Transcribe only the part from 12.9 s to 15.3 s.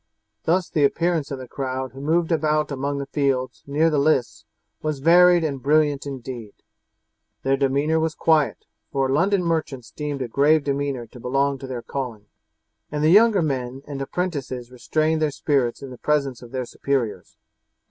and the younger men and apprentices restrained their